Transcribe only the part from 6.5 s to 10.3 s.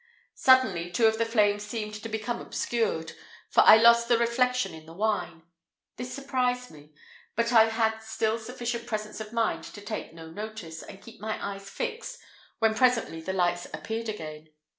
me; but I had still sufficient presence of mind to take